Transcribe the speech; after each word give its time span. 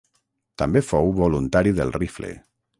També 0.61 0.81
fou 0.87 1.13
voluntari 1.21 1.77
del 1.81 1.95
rifle. 2.01 2.35